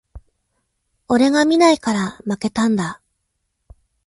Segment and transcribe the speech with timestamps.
[1.09, 3.03] 俺が見ないから負けたんだ